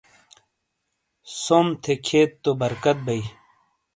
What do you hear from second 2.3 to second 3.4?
تو بَرکت بئیی۔